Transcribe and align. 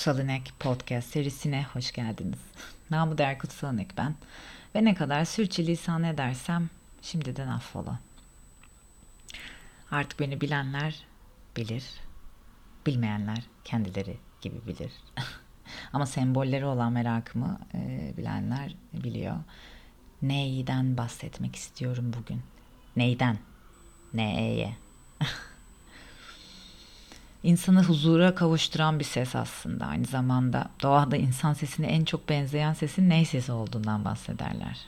Kutsal 0.00 0.18
İnek 0.18 0.52
Podcast 0.58 1.08
serisine 1.08 1.66
hoş 1.72 1.92
geldiniz. 1.92 2.38
Namı 2.90 3.18
değer 3.18 3.38
Kutsal 3.38 3.74
İnek 3.74 3.96
ben. 3.96 4.14
Ve 4.74 4.84
ne 4.84 4.94
kadar 4.94 5.24
sürçülisan 5.24 6.04
edersem 6.04 6.70
şimdiden 7.02 7.48
affola. 7.48 7.98
Artık 9.90 10.20
beni 10.20 10.40
bilenler 10.40 11.06
bilir, 11.56 11.84
bilmeyenler 12.86 13.42
kendileri 13.64 14.16
gibi 14.40 14.66
bilir. 14.66 14.92
Ama 15.92 16.06
sembolleri 16.06 16.64
olan 16.64 16.92
merakımı 16.92 17.58
e, 17.74 18.12
bilenler 18.16 18.74
biliyor. 18.92 19.36
Neyden 20.22 20.96
bahsetmek 20.96 21.56
istiyorum 21.56 22.12
bugün? 22.18 22.42
Neyden? 22.96 23.38
Neye? 24.14 24.76
insanı 27.42 27.84
huzura 27.84 28.34
kavuşturan 28.34 28.98
bir 28.98 29.04
ses 29.04 29.36
aslında. 29.36 29.86
Aynı 29.86 30.04
zamanda 30.04 30.70
doğada 30.82 31.16
insan 31.16 31.52
sesine 31.52 31.86
en 31.86 32.04
çok 32.04 32.28
benzeyen 32.28 32.72
sesin 32.72 33.08
ney 33.08 33.24
sesi 33.24 33.52
olduğundan 33.52 34.04
bahsederler. 34.04 34.78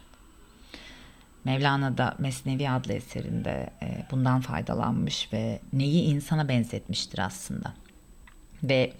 Mevlana 1.45 1.98
da 1.98 2.15
Mesnevi 2.19 2.70
adlı 2.70 2.93
eserinde 2.93 3.70
e, 3.83 4.07
bundan 4.10 4.41
faydalanmış 4.41 5.33
ve 5.33 5.60
neyi 5.73 6.02
insana 6.02 6.48
benzetmiştir 6.48 7.19
aslında. 7.19 7.74
Ve 8.62 8.93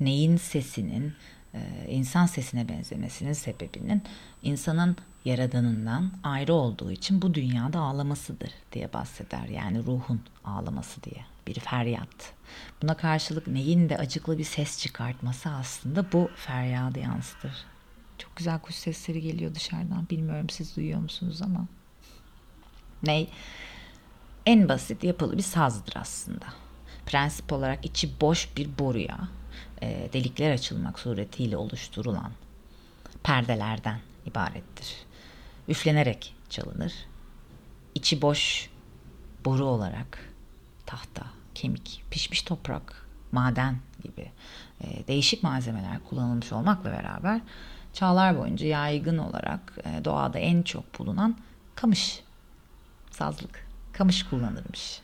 neyin 0.00 0.36
sesinin 0.36 1.14
e, 1.54 1.60
insan 1.88 2.26
sesine 2.26 2.68
benzemesinin 2.68 3.32
sebebinin 3.32 4.02
insanın 4.42 4.96
yaradanından 5.24 6.12
ayrı 6.22 6.54
olduğu 6.54 6.90
için 6.90 7.22
bu 7.22 7.34
dünyada 7.34 7.78
ağlamasıdır 7.78 8.50
diye 8.72 8.92
bahseder. 8.92 9.48
Yani 9.48 9.78
ruhun 9.78 10.20
ağlaması 10.44 11.02
diye 11.02 11.24
bir 11.50 11.60
feryat. 11.60 12.32
Buna 12.82 12.96
karşılık 12.96 13.46
neyin 13.46 13.88
de 13.88 13.96
acıklı 13.96 14.38
bir 14.38 14.44
ses 14.44 14.78
çıkartması 14.78 15.48
aslında 15.48 16.12
bu 16.12 16.30
feryadı 16.36 16.98
yansıtır. 16.98 17.52
Çok 18.18 18.36
güzel 18.36 18.58
kuş 18.58 18.74
sesleri 18.74 19.20
geliyor 19.20 19.54
dışarıdan. 19.54 20.08
Bilmiyorum 20.10 20.50
siz 20.50 20.76
duyuyor 20.76 21.00
musunuz 21.00 21.42
ama. 21.42 21.66
Ney? 23.02 23.28
En 24.46 24.68
basit 24.68 25.04
yapılı 25.04 25.36
bir 25.36 25.42
sazdır 25.42 25.92
aslında. 25.96 26.46
Prensip 27.06 27.52
olarak 27.52 27.84
içi 27.84 28.20
boş 28.20 28.56
bir 28.56 28.78
boruya 28.78 29.28
e, 29.82 30.08
delikler 30.12 30.52
açılmak 30.52 30.98
suretiyle 30.98 31.56
oluşturulan 31.56 32.32
perdelerden 33.22 34.00
ibarettir. 34.26 34.96
Üflenerek 35.68 36.34
çalınır. 36.50 36.92
İçi 37.94 38.22
boş 38.22 38.70
boru 39.44 39.64
olarak 39.64 40.18
tahta, 40.86 41.26
kemik, 41.54 42.04
pişmiş 42.10 42.42
toprak, 42.42 43.06
maden 43.32 43.76
gibi 44.02 44.30
e, 44.80 45.06
değişik 45.08 45.42
malzemeler 45.42 46.04
kullanılmış 46.08 46.52
olmakla 46.52 46.92
beraber 46.92 47.40
çağlar 47.92 48.38
boyunca 48.38 48.66
yaygın 48.66 49.18
olarak 49.18 49.78
e, 49.84 50.04
doğada 50.04 50.38
en 50.38 50.62
çok 50.62 50.98
bulunan 50.98 51.36
kamış, 51.74 52.20
sazlık, 53.10 53.66
kamış 53.92 54.22
kullanılmış. 54.22 55.00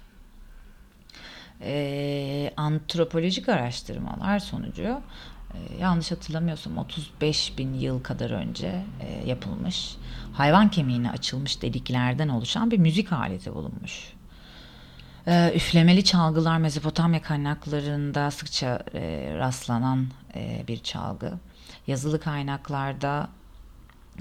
E, 1.61 2.52
antropolojik 2.56 3.48
araştırmalar 3.48 4.39
sonucu 4.39 5.00
e, 5.55 5.58
yanlış 5.80 6.11
hatırlamıyorsam 6.12 6.78
35 6.78 7.58
bin 7.58 7.74
yıl 7.74 8.02
kadar 8.02 8.30
önce 8.30 8.83
e, 9.00 9.28
yapılmış 9.28 9.97
hayvan 10.33 10.70
kemiğine 10.70 11.11
açılmış 11.11 11.62
deliklerden 11.62 12.28
oluşan 12.28 12.70
bir 12.70 12.78
müzik 12.78 13.12
aleti 13.12 13.55
bulunmuş. 13.55 14.16
E, 15.27 15.53
üflemeli 15.55 16.05
çalgılar 16.05 16.59
Mezopotamya 16.59 17.23
kaynaklarında 17.23 18.31
sıkça 18.31 18.83
e, 18.95 19.33
rastlanan 19.35 20.07
e, 20.35 20.65
bir 20.69 20.79
çalgı. 20.79 21.33
Yazılı 21.87 22.20
kaynaklarda 22.20 23.29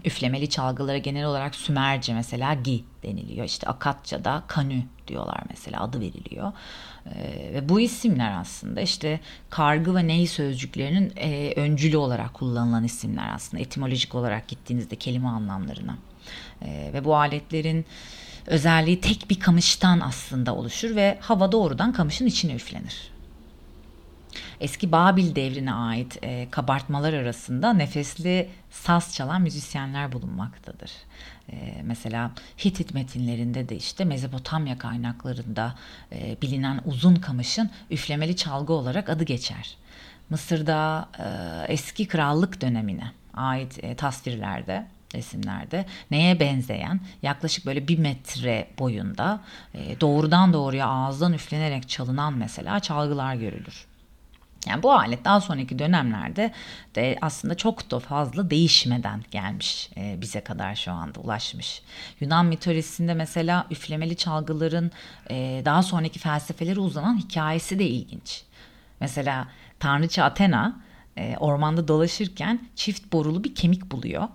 üflemeli 0.06 0.50
çalgılara 0.50 0.98
genel 0.98 1.26
olarak 1.26 1.56
Sümerce 1.56 2.14
mesela 2.14 2.54
gi 2.54 2.84
deniliyor. 3.04 3.46
İşte 3.46 3.68
Akatça'da 3.68 4.44
kanü 4.48 4.84
diyorlar 5.08 5.44
mesela 5.50 5.84
adı 5.84 6.00
veriliyor. 6.00 6.52
Ee, 7.06 7.52
ve 7.54 7.70
bu 7.70 7.80
isimler 7.80 8.40
aslında 8.40 8.82
işte 8.82 9.20
kargı 9.50 9.96
ve 9.96 10.08
ney 10.08 10.28
sözcüklerinin 10.28 11.14
e, 11.16 11.54
öncülü 11.56 11.98
olarak 11.98 12.34
kullanılan 12.34 12.84
isimler 12.84 13.34
aslında 13.34 13.64
etimolojik 13.64 14.16
olarak 14.16 14.48
gittiğinizde 14.48 14.96
kelime 14.96 15.28
anlamlarına. 15.28 15.98
Ee, 16.62 16.90
ve 16.94 17.06
bu 17.06 17.16
aletlerin 17.16 17.86
özelliği 18.48 19.02
tek 19.02 19.30
bir 19.30 19.40
kamıştan 19.40 20.00
aslında 20.00 20.56
oluşur 20.56 20.96
ve 20.96 21.18
hava 21.22 21.52
doğrudan 21.52 21.94
kamışın 21.94 22.26
içine 22.26 22.56
üflenir. 22.56 23.16
Eski 24.60 24.92
Babil 24.92 25.36
devrine 25.36 25.74
ait 25.74 26.18
e, 26.24 26.48
kabartmalar 26.52 27.14
arasında 27.14 27.74
nefesli 27.74 28.50
saz 28.72 29.16
çalan 29.16 29.42
müzisyenler 29.42 30.12
bulunmaktadır. 30.12 30.92
E, 31.52 31.82
mesela 31.84 32.32
Hitit 32.66 32.94
metinlerinde 32.94 33.70
de 33.70 33.76
işte 33.76 34.06
Mezopotamya 34.06 34.78
kaynaklarında 34.78 35.76
e, 36.12 36.38
bilinen 36.42 36.82
uzun 36.86 37.16
kamışın 37.16 37.70
üflemeli 37.90 38.36
çalgı 38.36 38.74
olarak 38.74 39.10
adı 39.10 39.24
geçer. 39.24 39.78
Mısır'da 40.30 41.10
e, 41.20 41.26
eski 41.74 42.08
krallık 42.08 42.62
dönemine 42.62 43.12
ait 43.34 43.84
e, 43.84 43.96
tasvirlerde 43.96 44.86
resimlerde 45.14 45.86
neye 46.12 46.40
benzeyen 46.40 47.00
yaklaşık 47.22 47.66
böyle 47.66 47.88
bir 47.88 48.00
metre 48.00 48.68
boyunda 48.80 49.42
e, 49.74 50.02
doğrudan 50.02 50.54
doğruya 50.54 50.88
ağızdan 50.88 51.34
üflenerek 51.34 51.90
çalınan 51.90 52.34
mesela 52.34 52.80
çalgılar 52.80 53.36
görülür. 53.36 53.86
Yani 54.68 54.84
bu 54.84 54.94
alet 54.94 55.26
daha 55.26 55.42
sonraki 55.42 55.80
dönemlerde 55.80 56.52
de 56.96 57.18
aslında 57.22 57.56
çok 57.56 57.92
da 57.92 58.00
fazla 58.00 58.50
değişmeden 58.50 59.24
gelmiş 59.32 59.90
e, 59.98 60.22
bize 60.22 60.42
kadar 60.42 60.76
şu 60.76 60.92
anda 60.92 61.20
ulaşmış. 61.20 61.82
Yunan 62.20 62.46
mitolojisinde 62.46 63.14
mesela 63.14 63.68
üflemeli 63.72 64.18
çalgıların 64.18 64.92
e, 65.30 65.62
daha 65.66 65.84
sonraki 65.84 66.20
felsefeleri 66.20 66.80
uzanan 66.80 67.18
hikayesi 67.18 67.80
de 67.80 67.86
ilginç. 67.86 68.44
Mesela 69.00 69.48
tanrıça 69.80 70.24
Athena 70.24 70.86
ormanda 71.40 71.88
dolaşırken 71.88 72.60
çift 72.76 73.14
borulu 73.14 73.44
bir 73.44 73.56
kemik 73.56 73.92
buluyor. 73.92 74.28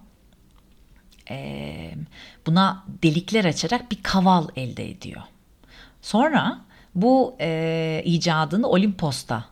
E, 1.31 1.95
buna 2.47 2.85
delikler 3.03 3.45
açarak 3.45 3.91
bir 3.91 4.03
kaval 4.03 4.49
elde 4.57 4.91
ediyor. 4.91 5.23
Sonra 6.03 6.61
bu 6.95 7.37
e, 7.41 8.03
icadını 8.05 8.69
Olimpos'ta 8.69 9.45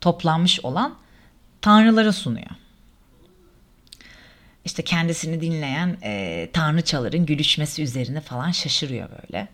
toplanmış 0.00 0.60
olan 0.64 0.94
tanrılara 1.60 2.12
sunuyor. 2.12 2.50
İşte 4.64 4.84
kendisini 4.84 5.40
dinleyen 5.40 5.96
e, 6.02 6.48
tanrıçaların 6.52 7.26
gülüşmesi 7.26 7.82
üzerine 7.82 8.20
falan 8.20 8.50
şaşırıyor 8.50 9.08
böyle. 9.10 9.48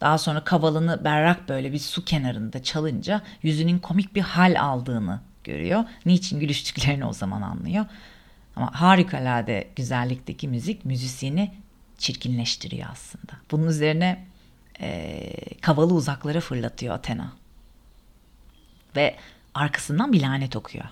Daha 0.00 0.18
sonra 0.18 0.44
kavalını 0.44 1.04
berrak 1.04 1.48
böyle 1.48 1.72
bir 1.72 1.78
su 1.78 2.04
kenarında 2.04 2.62
çalınca 2.62 3.22
yüzünün 3.42 3.78
komik 3.78 4.14
bir 4.14 4.20
hal 4.20 4.60
aldığını 4.60 5.20
görüyor. 5.44 5.84
Niçin 6.06 6.40
gülüştüklerini 6.40 7.04
o 7.04 7.12
zaman 7.12 7.42
anlıyor. 7.42 7.86
Ama 8.56 8.80
harikulade 8.80 9.68
güzellikteki 9.76 10.48
müzik 10.48 10.84
müzisyeni 10.84 11.54
çirkinleştiriyor 11.98 12.88
aslında. 12.92 13.32
Bunun 13.50 13.66
üzerine 13.66 14.26
e, 14.80 15.30
kavalı 15.60 15.94
uzaklara 15.94 16.40
fırlatıyor 16.40 16.94
Athena. 16.94 17.32
Ve 18.96 19.16
arkasından 19.54 20.12
bir 20.12 20.22
lanet 20.22 20.56
okuyor. 20.56 20.84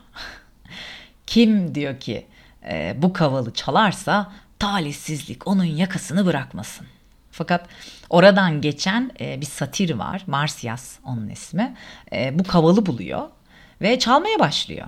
Kim 1.26 1.75
diyor 1.75 2.00
ki 2.00 2.26
e, 2.69 2.97
bu 2.98 3.12
kavalı 3.12 3.54
çalarsa 3.54 4.32
talihsizlik 4.58 5.46
onun 5.46 5.64
yakasını 5.64 6.26
bırakmasın. 6.26 6.86
Fakat 7.31 7.69
oradan 8.10 8.60
geçen 8.60 9.11
e, 9.20 9.40
bir 9.40 9.46
satir 9.46 9.90
var. 9.90 10.22
Marsyas 10.26 10.99
onun 11.05 11.28
ismi. 11.28 11.75
E, 12.12 12.38
bu 12.38 12.44
kavalı 12.44 12.87
buluyor 12.87 13.28
ve 13.81 13.99
çalmaya 13.99 14.38
başlıyor. 14.38 14.87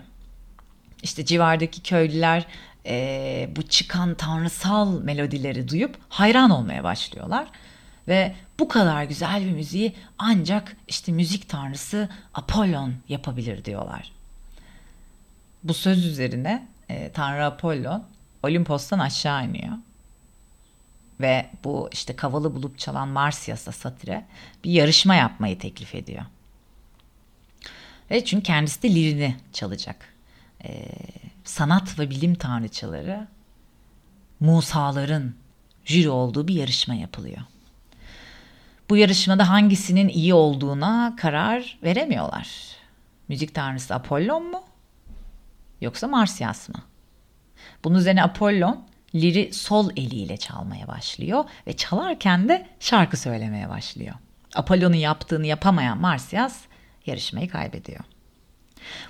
İşte 1.06 1.24
civardaki 1.24 1.82
köylüler 1.82 2.46
e, 2.86 3.48
bu 3.56 3.62
çıkan 3.62 4.14
tanrısal 4.14 5.00
melodileri 5.00 5.68
duyup 5.68 5.98
hayran 6.08 6.50
olmaya 6.50 6.84
başlıyorlar. 6.84 7.48
Ve 8.08 8.34
bu 8.58 8.68
kadar 8.68 9.04
güzel 9.04 9.44
bir 9.44 9.50
müziği 9.50 9.92
ancak 10.18 10.76
işte 10.88 11.12
müzik 11.12 11.48
tanrısı 11.48 12.08
Apollon 12.34 12.94
yapabilir 13.08 13.64
diyorlar. 13.64 14.12
Bu 15.64 15.74
söz 15.74 16.06
üzerine 16.06 16.68
e, 16.88 17.12
Tanrı 17.12 17.44
Apollon 17.44 18.04
Olimpos'tan 18.42 18.98
aşağı 18.98 19.44
iniyor. 19.44 19.72
Ve 21.20 21.46
bu 21.64 21.88
işte 21.92 22.16
kavalı 22.16 22.54
bulup 22.54 22.78
çalan 22.78 23.08
Marsyas'a 23.08 23.72
Satire 23.72 24.24
bir 24.64 24.70
yarışma 24.70 25.14
yapmayı 25.14 25.58
teklif 25.58 25.94
ediyor. 25.94 26.24
Ve 28.10 28.24
çünkü 28.24 28.42
kendisi 28.42 28.82
de 28.82 28.94
lirini 28.94 29.36
çalacak. 29.52 30.15
Ee, 30.66 30.88
sanat 31.44 31.98
ve 31.98 32.10
bilim 32.10 32.34
tanrıçaları 32.34 33.28
Musaların 34.40 35.34
jüri 35.84 36.08
olduğu 36.08 36.48
bir 36.48 36.54
yarışma 36.54 36.94
yapılıyor. 36.94 37.40
Bu 38.90 38.96
yarışmada 38.96 39.48
hangisinin 39.48 40.08
iyi 40.08 40.34
olduğuna 40.34 41.16
karar 41.16 41.78
veremiyorlar. 41.82 42.48
Müzik 43.28 43.54
tanrısı 43.54 43.94
Apollon 43.94 44.50
mu? 44.50 44.62
yoksa 45.80 46.08
Marsyas 46.08 46.68
mı? 46.68 46.82
Bunun 47.84 47.98
üzerine 47.98 48.22
Apollon 48.22 48.84
liri 49.14 49.52
sol 49.52 49.90
eliyle 49.96 50.36
çalmaya 50.36 50.88
başlıyor 50.88 51.44
ve 51.66 51.76
çalarken 51.76 52.48
de 52.48 52.66
şarkı 52.80 53.16
söylemeye 53.16 53.68
başlıyor. 53.68 54.14
Apollon'un 54.54 54.96
yaptığını 54.96 55.46
yapamayan 55.46 55.98
Marsyas 55.98 56.60
yarışmayı 57.06 57.48
kaybediyor. 57.48 58.04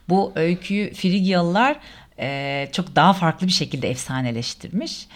Bu 0.09 0.33
öyküyü 0.35 0.95
Frigyalılar 0.95 1.77
e, 2.19 2.69
çok 2.73 2.97
daha 2.97 3.13
farklı 3.13 3.47
bir 3.47 3.53
şekilde 3.53 3.91
efsaneleştirmiş 3.91 5.07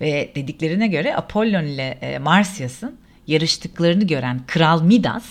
ve 0.00 0.32
dediklerine 0.34 0.86
göre 0.86 1.16
Apollon 1.16 1.64
ile 1.64 1.98
e, 2.00 2.18
Marsyas'ın 2.18 2.96
yarıştıklarını 3.26 4.04
gören 4.04 4.40
Kral 4.46 4.82
Midas 4.82 5.24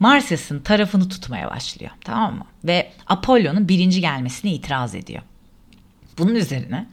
Marsyas'ın 0.00 0.60
tarafını 0.60 1.08
tutmaya 1.08 1.50
başlıyor. 1.50 1.92
Tamam 2.04 2.34
mı? 2.34 2.44
Ve 2.64 2.92
Apollon'un 3.06 3.68
birinci 3.68 4.00
gelmesine 4.00 4.52
itiraz 4.52 4.94
ediyor. 4.94 5.22
Bunun 6.18 6.34
üzerine 6.34 6.86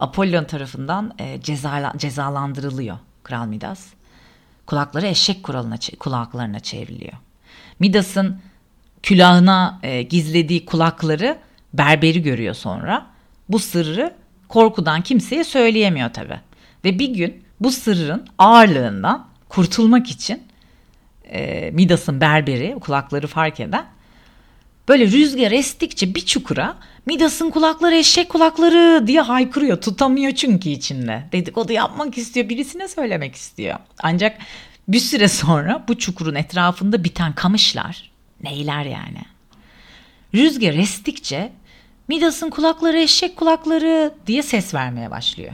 Apollon 0.00 0.44
tarafından 0.44 1.14
e, 1.18 1.40
cezala, 1.42 1.92
cezalandırılıyor 1.96 2.98
Kral 3.22 3.46
Midas. 3.46 3.86
Kulakları 4.66 5.06
eşek 5.06 5.42
kuralına, 5.42 5.76
kulaklarına 5.98 6.60
çevriliyor. 6.60 7.12
Midas'ın 7.78 8.40
külahına 9.04 9.78
e, 9.82 10.02
gizlediği 10.02 10.64
kulakları 10.64 11.38
berberi 11.74 12.22
görüyor 12.22 12.54
sonra. 12.54 13.06
Bu 13.48 13.58
sırrı 13.58 14.14
korkudan 14.48 15.02
kimseye 15.02 15.44
söyleyemiyor 15.44 16.12
tabi. 16.12 16.40
Ve 16.84 16.98
bir 16.98 17.08
gün 17.08 17.44
bu 17.60 17.70
sırrın 17.70 18.26
ağırlığından 18.38 19.26
kurtulmak 19.48 20.10
için 20.10 20.42
e, 21.24 21.70
Midas'ın 21.70 22.20
berberi 22.20 22.76
kulakları 22.80 23.26
fark 23.26 23.60
eden 23.60 23.86
böyle 24.88 25.06
rüzgar 25.06 25.52
estikçe 25.52 26.14
bir 26.14 26.26
çukura 26.26 26.76
Midas'ın 27.06 27.50
kulakları 27.50 27.94
eşek 27.94 28.28
kulakları 28.28 29.06
diye 29.06 29.20
haykırıyor. 29.20 29.80
Tutamıyor 29.80 30.32
çünkü 30.32 30.68
içinde. 30.68 31.28
Dedikodu 31.32 31.72
yapmak 31.72 32.18
istiyor 32.18 32.48
birisine 32.48 32.88
söylemek 32.88 33.34
istiyor. 33.34 33.78
Ancak 34.02 34.38
bir 34.88 35.00
süre 35.00 35.28
sonra 35.28 35.84
bu 35.88 35.98
çukurun 35.98 36.34
etrafında 36.34 37.04
biten 37.04 37.32
kamışlar 37.32 38.13
neyler 38.44 38.84
yani. 38.84 39.22
Rüzgar 40.34 40.74
estikçe 40.74 41.52
Midas'ın 42.08 42.50
kulakları 42.50 42.98
eşek 42.98 43.36
kulakları 43.36 44.14
diye 44.26 44.42
ses 44.42 44.74
vermeye 44.74 45.10
başlıyor. 45.10 45.52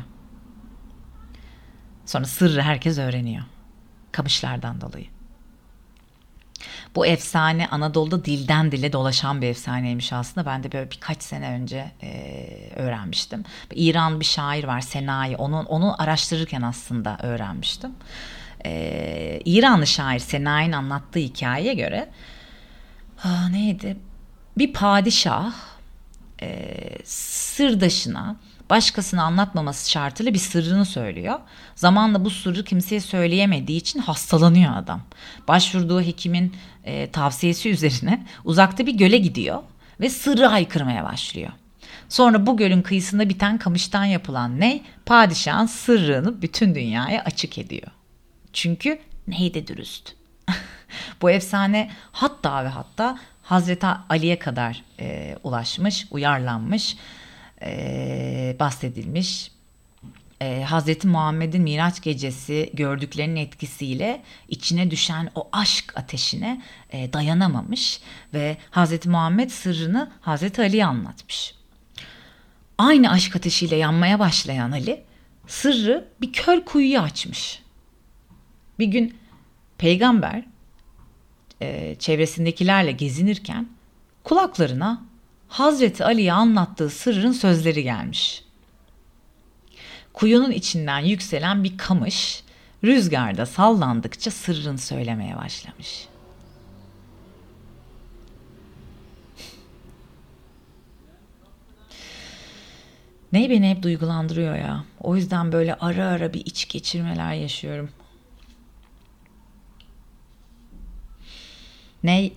Sonra 2.07 2.25
sırrı 2.25 2.63
herkes 2.63 2.99
öğreniyor. 2.99 3.45
Kamışlardan 4.13 4.81
dolayı. 4.81 5.07
Bu 6.95 7.07
efsane 7.07 7.69
Anadolu'da 7.69 8.25
dilden 8.25 8.73
dile 8.73 8.93
dolaşan 8.93 9.43
bir 9.43 9.47
efsaneymiş 9.47 10.13
aslında. 10.13 10.47
Ben 10.47 10.63
de 10.63 10.73
böyle 10.73 10.91
birkaç 10.91 11.23
sene 11.23 11.49
önce 11.51 11.91
e, 12.03 12.73
öğrenmiştim. 12.77 13.45
İran 13.75 14.21
bir 14.21 14.25
şair 14.25 14.65
var 14.65 14.81
Senai. 14.81 15.37
Onu, 15.37 15.61
onu 15.69 16.03
araştırırken 16.03 16.63
aslında 16.63 17.19
öğrenmiştim. 17.23 17.91
E, 18.65 19.41
İranlı 19.45 19.87
şair 19.87 20.19
Senai'nin 20.19 20.73
anlattığı 20.73 21.19
hikayeye 21.19 21.75
göre 21.75 22.11
aa, 23.25 23.49
neydi? 23.49 23.97
Bir 24.59 24.73
padişah 24.73 25.53
e, 26.43 26.79
sırdaşına 27.05 28.37
başkasına 28.71 29.23
anlatmaması 29.23 29.91
şartıyla 29.91 30.35
bir 30.35 30.39
sırrını 30.39 30.85
söylüyor. 30.85 31.39
Zamanla 31.75 32.25
bu 32.25 32.31
sırrı 32.31 32.65
kimseye 32.65 33.01
söyleyemediği 33.01 33.79
için 33.79 33.99
hastalanıyor 33.99 34.77
adam. 34.77 35.03
Başvurduğu 35.49 36.01
hekimin 36.01 36.57
e, 36.85 37.11
tavsiyesi 37.11 37.71
üzerine 37.71 38.27
uzakta 38.45 38.87
bir 38.87 38.95
göle 38.95 39.19
gidiyor 39.19 39.63
ve 40.01 40.11
sırrı 40.11 40.47
haykırmaya 40.47 41.05
başlıyor. 41.05 41.51
Sonra 42.09 42.47
bu 42.47 42.57
gölün 42.57 42.83
kıyısında 42.83 43.29
biten 43.29 43.59
kamıştan 43.59 44.05
yapılan 44.05 44.61
ney 44.61 44.83
padişahın 45.07 45.67
sırrını 45.67 46.43
bütün 46.43 46.75
dünyaya 46.75 47.25
açık 47.25 47.59
ediyor. 47.59 47.89
Çünkü 48.53 48.99
ney 49.29 49.55
de 49.55 49.67
dürüst. 49.67 50.20
Bu 51.23 51.31
efsane 51.31 51.91
hatta 52.13 52.65
ve 52.65 52.69
hatta 52.69 53.19
Hazreti 53.43 53.87
Ali'ye 53.87 54.39
kadar 54.39 54.83
e, 55.01 55.37
ulaşmış, 55.45 56.07
uyarlanmış 56.11 56.97
e, 57.63 58.57
bahsedilmiş. 58.61 59.51
E, 60.41 60.63
Hazreti 60.63 61.09
Muhammed'in 61.09 61.63
Miraç 61.63 62.03
gecesi 62.03 62.71
gördüklerinin 62.75 63.37
etkisiyle 63.37 64.23
içine 64.49 64.91
düşen 64.91 65.31
o 65.35 65.49
aşk 65.53 65.93
ateşine 65.97 66.63
e, 66.91 67.13
dayanamamış 67.13 68.01
ve 68.35 68.57
Hazreti 68.71 69.09
Muhammed 69.09 69.51
sırrını 69.51 70.11
Hazreti 70.21 70.63
Ali'ye 70.63 70.87
anlatmış. 70.87 71.55
Aynı 72.79 73.11
aşk 73.11 73.37
ateşiyle 73.37 73.77
yanmaya 73.77 74.19
başlayan 74.19 74.73
Ali 74.73 75.03
sırrı 75.47 76.09
bir 76.21 76.33
kör 76.33 76.65
kuyuyu 76.65 77.01
açmış. 77.01 77.63
Bir 78.79 78.87
gün 78.87 79.19
peygamber 79.79 80.45
e, 81.61 81.97
çevresindekilerle 81.99 82.93
gezinirken 82.93 83.69
kulaklarına 84.25 85.03
Hazreti 85.49 86.05
Ali'ye 86.05 86.33
anlattığı 86.33 86.91
sırrın 86.91 87.33
sözleri 87.33 87.83
gelmiş. 87.83 88.45
Kuyunun 90.13 90.51
içinden 90.51 90.99
yükselen 90.99 91.65
bir 91.65 91.79
kamış 91.79 92.43
rüzgarda 92.85 93.47
sallandıkça 93.47 94.31
sırrını 94.31 94.79
söylemeye 94.79 95.37
başlamış. 95.37 96.09
Ney 103.33 103.51
beni 103.51 103.71
hep 103.71 103.83
duygulandırıyor 103.83 104.57
ya. 104.57 104.85
O 105.01 105.17
yüzden 105.17 105.53
böyle 105.53 105.75
ara 105.75 106.07
ara 106.07 106.33
bir 106.33 106.47
iç 106.47 106.69
geçirmeler 106.69 107.35
yaşıyorum. 107.35 107.91
Ney 112.03 112.33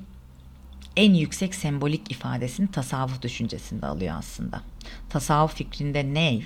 en 0.96 1.14
yüksek 1.14 1.56
sembolik 1.56 2.12
ifadesini 2.12 2.72
tasavvuf 2.72 3.22
düşüncesinde 3.22 3.86
alıyor 3.86 4.16
aslında. 4.18 4.62
Tasavvuf 5.10 5.56
fikrinde 5.56 6.14
ney 6.14 6.46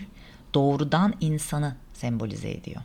doğrudan 0.54 1.14
insanı 1.20 1.76
sembolize 1.94 2.52
ediyor. 2.52 2.82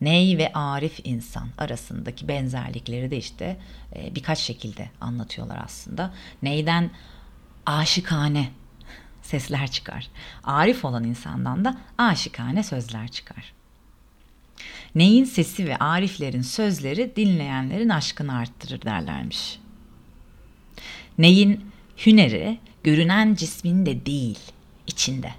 Ney 0.00 0.38
ve 0.38 0.52
arif 0.52 1.00
insan 1.04 1.48
arasındaki 1.58 2.28
benzerlikleri 2.28 3.10
de 3.10 3.16
işte 3.16 3.56
e, 3.96 4.14
birkaç 4.14 4.38
şekilde 4.38 4.90
anlatıyorlar 5.00 5.60
aslında. 5.64 6.14
Neyden 6.42 6.90
aşıkane 7.66 8.50
sesler 9.22 9.70
çıkar. 9.70 10.08
Arif 10.44 10.84
olan 10.84 11.04
insandan 11.04 11.64
da 11.64 11.76
aşıkane 11.98 12.62
sözler 12.62 13.08
çıkar. 13.08 13.54
Neyin 14.94 15.24
sesi 15.24 15.66
ve 15.66 15.76
ariflerin 15.76 16.42
sözleri 16.42 17.16
dinleyenlerin 17.16 17.88
aşkını 17.88 18.36
arttırır 18.36 18.82
derlermiş. 18.82 19.58
Neyin 21.18 21.70
hüneri 22.06 22.58
görünen 22.84 23.34
cisminde 23.34 24.06
değil, 24.06 24.38
içinde. 24.86 25.30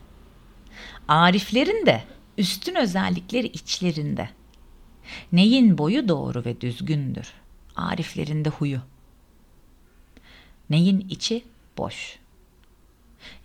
Ariflerin 1.08 1.86
de 1.86 2.03
üstün 2.38 2.75
özellikleri 2.75 3.48
içlerinde. 3.48 4.29
Neyin 5.32 5.77
boyu 5.77 6.08
doğru 6.08 6.46
ve 6.46 6.62
düzgündür. 6.62 7.34
Ariflerin 7.75 8.46
de 8.46 8.50
huyu. 8.50 8.82
Neyin 10.70 11.08
içi 11.10 11.44
boş. 11.77 12.20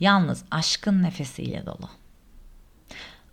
Yalnız 0.00 0.44
aşkın 0.50 1.02
nefesiyle 1.02 1.66
dolu. 1.66 1.90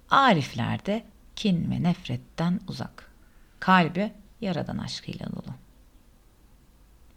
Arifler 0.09 0.85
de 0.85 1.05
kin 1.35 1.71
ve 1.71 1.83
nefretten 1.83 2.59
uzak. 2.67 3.11
Kalbi 3.59 4.11
yaradan 4.41 4.77
aşkıyla 4.77 5.27
dolu. 5.31 5.66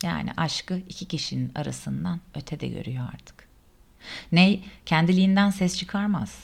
Yani 0.02 0.30
aşkı 0.36 0.78
iki 0.88 1.04
kişinin 1.04 1.52
arasından 1.54 2.20
ötede 2.34 2.68
görüyor 2.68 3.08
artık. 3.14 3.48
Ney 4.32 4.64
kendiliğinden 4.86 5.50
ses 5.50 5.78
çıkarmaz. 5.78 6.34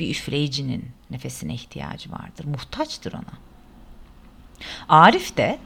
Bir 0.00 0.10
üfleyicinin 0.10 0.90
nefesine 1.10 1.54
ihtiyacı 1.54 2.12
vardır. 2.12 2.44
Muhtaçtır 2.44 3.12
ona. 3.12 3.38
Arif 4.88 5.36
de 5.36 5.58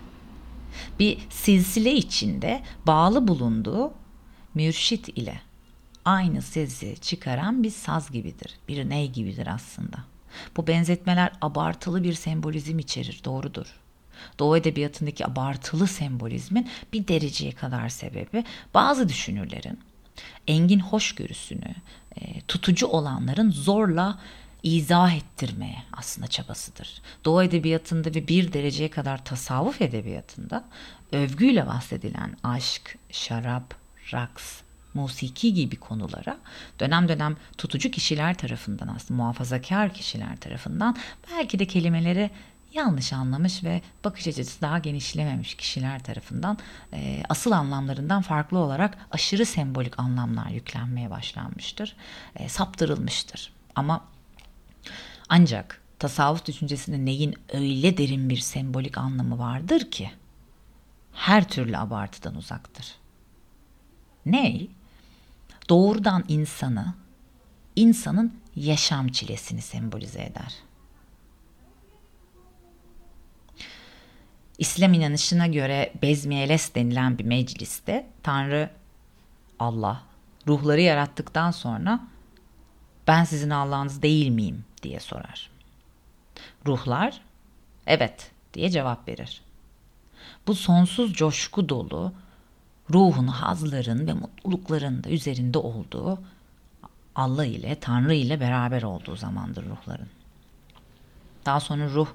bir 0.99 1.19
silsile 1.31 1.95
içinde 1.95 2.63
bağlı 2.87 3.29
bulunduğu 3.29 3.93
mürşit 4.55 5.09
ile 5.09 5.41
aynı 6.05 6.43
sesi 6.43 6.97
çıkaran 7.01 7.63
bir 7.63 7.71
saz 7.71 8.11
gibidir. 8.11 8.55
Bir 8.69 8.89
ney 8.89 9.11
gibidir 9.11 9.47
aslında. 9.47 9.97
Bu 10.57 10.67
benzetmeler 10.67 11.33
abartılı 11.41 12.05
bir 12.05 12.13
sembolizm 12.13 12.79
içerir, 12.79 13.21
doğrudur. 13.25 13.67
Doğu 14.39 14.57
edebiyatındaki 14.57 15.27
abartılı 15.27 15.87
sembolizmin 15.87 16.69
bir 16.93 17.09
dereceye 17.09 17.53
kadar 17.53 17.89
sebebi 17.89 18.45
bazı 18.75 19.09
düşünürlerin 19.09 19.79
engin 20.47 20.81
hoşgörüsünü, 20.81 21.75
e, 22.21 22.41
tutucu 22.41 22.87
olanların 22.87 23.51
zorla 23.51 24.19
izah 24.63 25.17
ettirmeye 25.17 25.83
aslında 25.93 26.27
çabasıdır. 26.27 27.03
Doğu 27.25 27.43
edebiyatında 27.43 28.09
ve 28.15 28.29
bir 28.29 28.53
dereceye 28.53 28.91
kadar 28.91 29.25
tasavvuf 29.25 29.83
edebiyatında 29.83 30.65
övgüyle 31.13 31.67
bahsedilen 31.67 32.37
aşk, 32.43 32.99
şarap, 33.11 33.75
raks, 34.13 34.61
musiki 34.95 35.55
gibi 35.55 35.77
konulara 35.77 36.39
dönem 36.81 37.09
dönem 37.09 37.37
tutucu 37.59 37.91
kişiler 37.91 38.35
tarafından 38.35 38.89
aslında 38.89 39.23
muhafazakar 39.23 39.95
kişiler 39.95 40.37
tarafından 40.37 40.97
belki 41.31 41.59
de 41.59 41.67
kelimeleri 41.67 42.31
yanlış 42.77 43.13
anlamış 43.13 43.65
ve 43.65 43.83
bakış 44.05 44.29
açısı 44.29 44.61
daha 44.61 44.79
genişlememiş 44.79 45.55
kişiler 45.55 46.03
tarafından 46.03 46.59
e, 46.93 47.23
asıl 47.29 47.51
anlamlarından 47.51 48.23
farklı 48.23 48.59
olarak 48.59 48.99
aşırı 49.11 49.47
sembolik 49.47 49.99
anlamlar 49.99 50.51
yüklenmeye 50.51 51.11
başlanmıştır. 51.11 51.97
E, 52.37 52.49
saptırılmıştır. 52.49 53.53
Ama 53.75 54.05
ancak 55.29 55.81
tasavvuf 55.99 56.47
düşüncesinde 56.47 57.05
neyin 57.05 57.35
öyle 57.53 57.97
derin 57.97 58.29
bir 58.31 58.37
sembolik 58.39 58.99
anlamı 58.99 59.39
vardır 59.39 59.91
ki 59.91 60.11
her 61.13 61.49
türlü 61.49 61.79
abartıdan 61.79 62.37
uzaktır. 62.37 62.95
Ney? 64.27 64.71
Doğrudan 65.69 66.25
insanı, 66.29 66.95
insanın 67.77 68.41
yaşam 68.57 69.09
çilesini 69.09 69.63
sembolize 69.63 70.23
eder. 70.23 70.55
İslam 74.59 74.95
inanışına 74.95 75.47
göre 75.47 75.93
Bezmiyeles 76.03 76.75
denilen 76.75 77.19
bir 77.19 77.25
mecliste 77.25 78.07
Tanrı 78.23 78.71
Allah 79.59 80.03
ruhları 80.47 80.81
yarattıktan 80.81 81.51
sonra 81.51 82.01
ben 83.07 83.25
sizin 83.25 83.51
Allah'ınız 83.51 84.03
değil 84.03 84.29
miyim 84.29 84.65
diye 84.83 85.01
sorar. 85.01 85.51
Ruhlar 86.67 87.21
evet 87.87 88.31
diye 88.55 88.71
cevap 88.71 89.09
verir. 89.09 89.43
Bu 90.47 90.55
sonsuz 90.55 91.13
coşku 91.13 91.69
dolu 91.69 92.13
ruhun 92.91 93.27
hazların 93.27 94.07
ve 94.07 94.13
mutlulukların 94.13 95.05
da 95.05 95.11
üzerinde 95.11 95.59
olduğu 95.59 96.19
Allah 97.15 97.45
ile 97.45 97.75
Tanrı 97.81 98.15
ile 98.15 98.41
beraber 98.41 98.83
olduğu 98.83 99.17
zamandır 99.17 99.65
ruhların. 99.65 100.09
Daha 101.47 101.61
sonra 101.61 101.89
ruh 101.89 102.09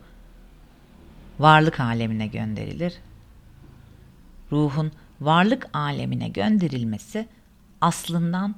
varlık 1.42 1.80
alemine 1.80 2.28
gönderilir. 2.28 2.94
Ruhun 4.52 4.92
varlık 5.22 5.70
alemine 5.74 6.30
gönderilmesi 6.30 7.28
aslından 7.82 8.56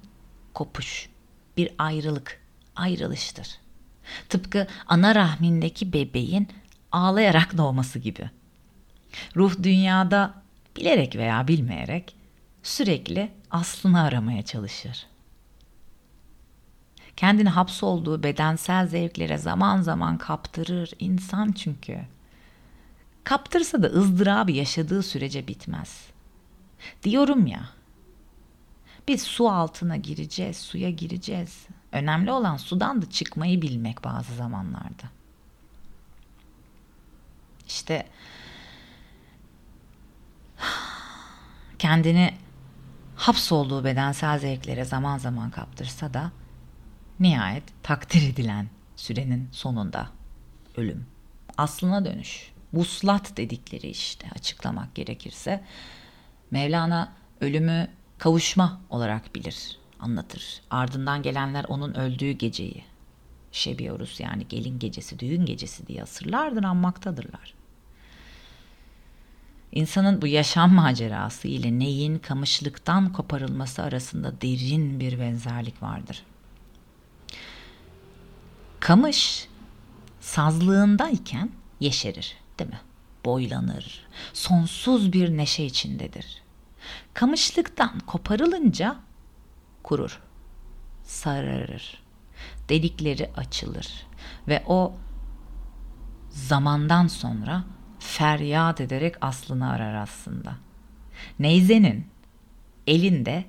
kopuş, 0.53 1.09
bir 1.57 1.69
ayrılık, 1.77 2.41
ayrılıştır. 2.75 3.47
Tıpkı 4.29 4.67
ana 4.87 5.15
rahmindeki 5.15 5.93
bebeğin 5.93 6.47
ağlayarak 6.91 7.57
doğması 7.57 7.99
gibi. 7.99 8.29
Ruh 9.35 9.63
dünyada 9.63 10.33
bilerek 10.77 11.15
veya 11.15 11.47
bilmeyerek 11.47 12.15
sürekli 12.63 13.31
aslını 13.51 14.01
aramaya 14.01 14.41
çalışır. 14.41 15.05
Kendini 17.17 17.49
hapsolduğu 17.49 18.23
bedensel 18.23 18.87
zevklere 18.87 19.37
zaman 19.37 19.81
zaman 19.81 20.17
kaptırır 20.17 20.91
insan 20.99 21.51
çünkü. 21.51 21.99
Kaptırsa 23.23 23.83
da 23.83 23.87
ızdırabı 23.87 24.51
yaşadığı 24.51 25.03
sürece 25.03 25.47
bitmez. 25.47 26.07
Diyorum 27.03 27.47
ya. 27.47 27.69
Biz 29.07 29.21
su 29.21 29.49
altına 29.49 29.97
gireceğiz, 29.97 30.57
suya 30.57 30.89
gireceğiz. 30.89 31.67
Önemli 31.91 32.31
olan 32.31 32.57
sudan 32.57 33.01
da 33.01 33.09
çıkmayı 33.09 33.61
bilmek 33.61 34.03
bazı 34.03 34.35
zamanlarda. 34.35 35.03
İşte 37.67 38.07
kendini 41.79 42.33
hapsolduğu 43.15 43.83
bedensel 43.83 44.39
zevklere 44.39 44.85
zaman 44.85 45.17
zaman 45.17 45.49
kaptırsa 45.51 46.13
da 46.13 46.31
nihayet 47.19 47.63
takdir 47.83 48.29
edilen 48.29 48.69
sürenin 48.95 49.49
sonunda 49.51 50.09
ölüm. 50.77 51.05
Aslına 51.57 52.05
dönüş. 52.05 52.52
Vuslat 52.73 53.37
dedikleri 53.37 53.87
işte 53.87 54.27
açıklamak 54.35 54.95
gerekirse. 54.95 55.63
Mevlana 56.51 57.13
ölümü 57.41 57.87
kavuşma 58.17 58.81
olarak 58.89 59.35
bilir, 59.35 59.77
anlatır. 59.99 60.61
Ardından 60.69 61.21
gelenler 61.21 61.65
onun 61.67 61.93
öldüğü 61.93 62.31
geceyi, 62.31 62.83
şebiyoruz 63.51 64.19
yani 64.19 64.47
gelin 64.47 64.79
gecesi, 64.79 65.19
düğün 65.19 65.45
gecesi 65.45 65.87
diye 65.87 66.03
asırlardır 66.03 66.63
anmaktadırlar. 66.63 67.53
İnsanın 69.71 70.21
bu 70.21 70.27
yaşam 70.27 70.73
macerası 70.73 71.47
ile 71.47 71.79
neyin 71.79 72.19
kamışlıktan 72.19 73.13
koparılması 73.13 73.83
arasında 73.83 74.41
derin 74.41 74.99
bir 74.99 75.19
benzerlik 75.19 75.83
vardır. 75.83 76.23
Kamış 78.79 79.47
sazlığındayken 80.21 81.51
yeşerir, 81.79 82.37
değil 82.59 82.69
mi? 82.69 82.81
Boylanır, 83.25 84.07
sonsuz 84.33 85.13
bir 85.13 85.37
neşe 85.37 85.63
içindedir. 85.63 86.41
Kamışlıktan 87.13 87.99
koparılınca 87.99 88.95
kurur, 89.83 90.21
sararır, 91.03 92.03
delikleri 92.69 93.31
açılır 93.37 94.07
ve 94.47 94.63
o 94.67 94.95
zamandan 96.29 97.07
sonra 97.07 97.63
feryat 97.99 98.81
ederek 98.81 99.15
aslını 99.21 99.69
arar 99.69 99.95
aslında. 99.95 100.55
Neyzenin 101.39 102.07
elinde 102.87 103.45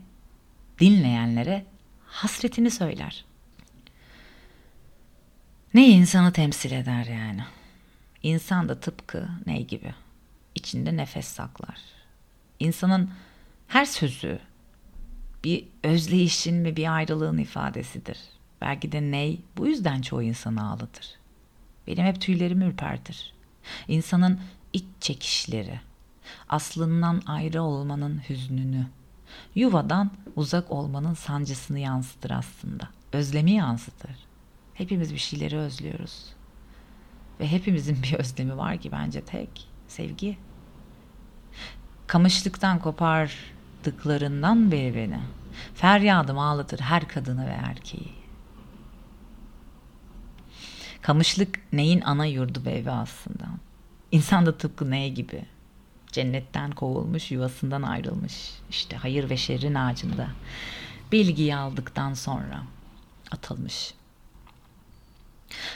dinleyenlere 0.80 1.66
hasretini 2.06 2.70
söyler. 2.70 3.25
Ne 5.75 5.88
insanı 5.88 6.32
temsil 6.32 6.73
eder 6.73 7.04
yani. 7.04 7.44
İnsan 8.25 8.69
da 8.69 8.81
tıpkı 8.81 9.28
ney 9.47 9.66
gibi. 9.66 9.95
içinde 10.54 10.97
nefes 10.97 11.26
saklar. 11.26 11.81
İnsanın 12.61 13.11
her 13.69 13.85
sözü 13.85 14.38
bir 15.45 15.69
özleyişin 15.83 16.64
ve 16.64 16.76
bir 16.76 16.95
ayrılığın 16.95 17.38
ifadesidir. 17.38 18.19
Belki 18.61 18.93
de 18.93 19.02
ney 19.02 19.40
bu 19.57 19.66
yüzden 19.66 20.02
çoğu 20.02 20.23
insanı 20.23 20.71
ağlatır. 20.71 21.14
Benim 21.87 22.04
hep 22.04 22.21
tüylerimi 22.21 22.64
ürpertir. 22.64 23.35
İnsanın 23.88 24.40
iç 24.73 24.85
çekişleri, 25.00 25.81
aslından 26.49 27.23
ayrı 27.26 27.62
olmanın 27.62 28.23
hüznünü, 28.28 28.87
yuvadan 29.54 30.11
uzak 30.37 30.71
olmanın 30.71 31.14
sancısını 31.14 31.78
yansıtır 31.78 32.31
aslında. 32.31 32.88
Özlemi 33.12 33.50
yansıtır. 33.50 34.16
Hepimiz 34.75 35.12
bir 35.12 35.19
şeyleri 35.19 35.57
özlüyoruz. 35.57 36.34
Ve 37.41 37.53
hepimizin 37.53 38.03
bir 38.03 38.14
özlemi 38.14 38.57
var 38.57 38.79
ki 38.79 38.93
bence 38.93 39.21
tek 39.21 39.69
sevgi. 39.88 40.38
Kamışlıktan 42.07 42.79
kopardıklarından 42.79 44.73
beri 44.73 44.95
beni. 44.95 45.21
Feryadım 45.75 46.38
ağlatır 46.38 46.81
her 46.81 47.09
kadını 47.09 47.47
ve 47.47 47.50
erkeği. 47.50 48.12
Kamışlık 51.03 51.61
neyin 51.73 52.00
ana 52.00 52.26
yurdu 52.26 52.62
ve 52.64 52.73
evi 52.73 52.91
aslında. 52.91 53.45
İnsan 54.12 54.47
da 54.47 54.59
tıpkı 54.59 54.91
neye 54.91 55.09
gibi. 55.09 55.45
Cennetten 56.12 56.71
kovulmuş, 56.71 57.31
yuvasından 57.31 57.83
ayrılmış. 57.83 58.50
İşte 58.71 58.97
hayır 58.97 59.31
ve 59.31 59.37
şerrin 59.37 59.75
ağacında. 59.75 60.29
Bilgiyi 61.12 61.57
aldıktan 61.57 62.14
sonra 62.14 62.62
atılmış. 63.31 63.95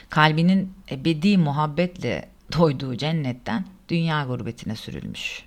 Kalbinin 0.08 0.74
ebedi 0.90 1.38
muhabbetle 1.38 2.28
doyduğu 2.58 2.96
cennetten 2.96 3.64
dünya 3.88 4.24
gurbetine 4.24 4.76
sürülmüş. 4.76 5.44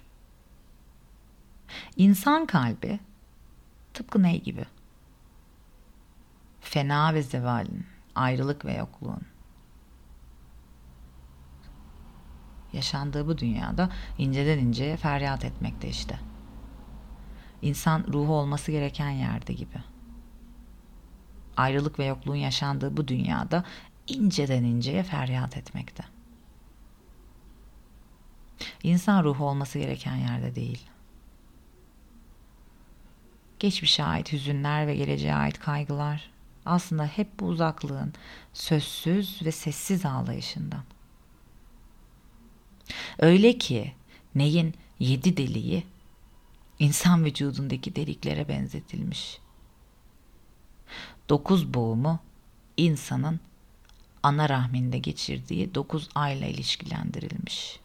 İnsan 1.97 2.45
kalbi 2.45 2.99
tıpkı 3.93 4.23
ney 4.23 4.41
gibi? 4.41 4.65
Fena 6.61 7.13
ve 7.13 7.21
zevalin, 7.21 7.85
ayrılık 8.15 8.65
ve 8.65 8.73
yokluğun, 8.73 9.21
yaşandığı 12.73 13.27
bu 13.27 13.37
dünyada 13.37 13.89
inceden 14.17 14.57
inceye 14.57 14.97
feryat 14.97 15.45
etmekte 15.45 15.87
işte. 15.89 16.19
İnsan 17.61 18.05
ruhu 18.13 18.33
olması 18.33 18.71
gereken 18.71 19.09
yerde 19.09 19.53
gibi. 19.53 19.77
Ayrılık 21.57 21.99
ve 21.99 22.05
yokluğun 22.05 22.35
yaşandığı 22.35 22.97
bu 22.97 23.07
dünyada 23.07 23.63
inceden 24.07 24.63
inceye 24.63 25.03
feryat 25.03 25.57
etmekte. 25.57 26.03
İnsan 28.83 29.23
ruhu 29.23 29.45
olması 29.45 29.79
gereken 29.79 30.15
yerde 30.15 30.55
değil. 30.55 30.87
Geçmişe 33.59 34.03
ait 34.03 34.33
hüzünler 34.33 34.87
ve 34.87 34.95
geleceğe 34.95 35.35
ait 35.35 35.59
kaygılar 35.59 36.31
aslında 36.65 37.05
hep 37.05 37.39
bu 37.39 37.45
uzaklığın 37.45 38.13
sözsüz 38.53 39.41
ve 39.45 39.51
sessiz 39.51 40.05
ağlayışından. 40.05 40.83
Öyle 43.19 43.57
ki 43.57 43.93
neyin 44.35 44.73
yedi 44.99 45.37
deliği 45.37 45.83
insan 46.79 47.25
vücudundaki 47.25 47.95
deliklere 47.95 48.47
benzetilmiş. 48.47 49.39
Dokuz 51.29 51.73
boğumu 51.73 52.19
insanın 52.77 53.39
ana 54.23 54.49
rahminde 54.49 54.97
geçirdiği 54.97 55.75
dokuz 55.75 56.09
ayla 56.15 56.47
ilişkilendirilmiş. 56.47 57.79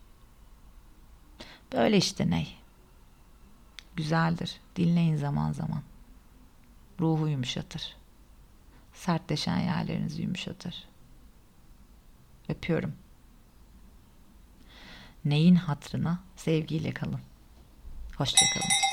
Böyle 1.72 1.96
işte 1.96 2.30
ney? 2.30 2.56
Güzeldir. 3.96 4.60
Dinleyin 4.76 5.16
zaman 5.16 5.52
zaman. 5.52 5.82
Ruhu 7.00 7.28
yumuşatır. 7.28 7.96
Sertleşen 8.94 9.58
yerlerinizi 9.58 10.22
yumuşatır. 10.22 10.84
Öpüyorum. 12.48 12.94
Neyin 15.24 15.54
hatrına 15.54 16.18
sevgiyle 16.36 16.94
kalın. 16.94 17.20
Hoşçakalın. 18.16 18.85